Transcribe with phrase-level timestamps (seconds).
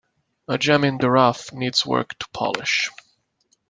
[0.47, 2.89] A gem in the rough needs work to polish.